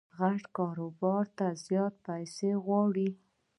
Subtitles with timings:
[0.17, 1.25] غټ کاروبار
[1.65, 3.09] زیاتي پیسې غواړي.